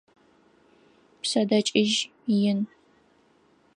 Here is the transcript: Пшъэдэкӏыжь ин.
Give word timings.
Пшъэдэкӏыжь 1.21 1.97
ин. 2.49 2.59